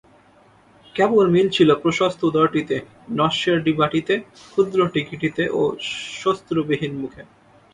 কেবল 0.95 1.25
মিল 1.27 1.47
ছিল 1.49 1.69
প্রশস্ত 1.75 2.19
উদরটিতে, 2.23 2.75
নস্যের 3.11 3.57
ডিবাটিতে, 3.63 4.15
ক্ষুদ্র 4.49 4.79
টিকিটিতে 4.93 5.43
ও 5.51 5.61
শ্মশ্রুবিহীন 6.17 6.93
মুখে। 7.01 7.23